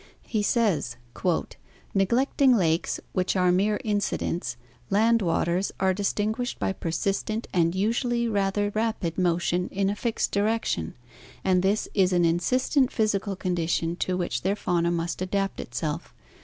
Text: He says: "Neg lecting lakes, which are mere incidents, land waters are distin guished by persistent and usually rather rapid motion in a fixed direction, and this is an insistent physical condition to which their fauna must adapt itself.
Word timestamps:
He 0.25 0.41
says: 0.41 0.95
"Neg 1.93 2.11
lecting 2.11 2.55
lakes, 2.57 2.99
which 3.13 3.35
are 3.35 3.51
mere 3.51 3.79
incidents, 3.83 4.57
land 4.89 5.21
waters 5.21 5.71
are 5.79 5.93
distin 5.93 6.31
guished 6.31 6.57
by 6.57 6.73
persistent 6.73 7.45
and 7.53 7.75
usually 7.75 8.27
rather 8.27 8.71
rapid 8.73 9.19
motion 9.19 9.69
in 9.69 9.91
a 9.91 9.95
fixed 9.95 10.31
direction, 10.31 10.95
and 11.43 11.61
this 11.61 11.87
is 11.93 12.13
an 12.13 12.25
insistent 12.25 12.91
physical 12.91 13.35
condition 13.35 13.95
to 13.97 14.17
which 14.17 14.41
their 14.41 14.55
fauna 14.55 14.89
must 14.89 15.21
adapt 15.21 15.59
itself. 15.59 16.15